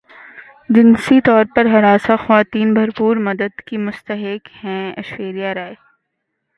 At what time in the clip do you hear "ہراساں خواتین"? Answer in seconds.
1.65-2.73